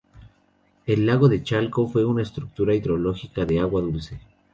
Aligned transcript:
El 0.87 1.05
lago 1.05 1.29
de 1.29 1.43
Chalco 1.43 1.85
fue 1.87 2.05
una 2.05 2.23
estructura 2.23 2.73
hidrológica 2.73 3.45
de 3.45 3.59
agua 3.59 3.81
dulce. 3.81 4.19